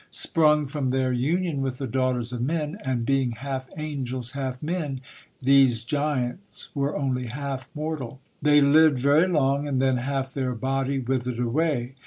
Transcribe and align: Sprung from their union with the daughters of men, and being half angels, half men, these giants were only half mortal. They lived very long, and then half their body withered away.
Sprung 0.09 0.65
from 0.65 0.89
their 0.89 1.13
union 1.13 1.61
with 1.61 1.77
the 1.77 1.85
daughters 1.85 2.33
of 2.33 2.41
men, 2.41 2.75
and 2.83 3.05
being 3.05 3.33
half 3.33 3.69
angels, 3.77 4.31
half 4.31 4.59
men, 4.63 4.99
these 5.43 5.83
giants 5.83 6.69
were 6.73 6.97
only 6.97 7.27
half 7.27 7.69
mortal. 7.75 8.19
They 8.41 8.61
lived 8.61 8.97
very 8.97 9.27
long, 9.27 9.67
and 9.67 9.79
then 9.79 9.97
half 9.97 10.33
their 10.33 10.55
body 10.55 10.97
withered 10.97 11.37
away. 11.37 11.93